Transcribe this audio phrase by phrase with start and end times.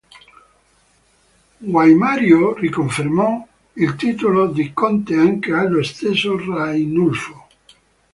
[1.61, 7.47] Guaimario riconfermò il titolo di Conte anche allo stesso Rainulfo.